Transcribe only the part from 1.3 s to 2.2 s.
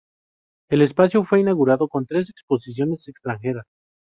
inaugurado con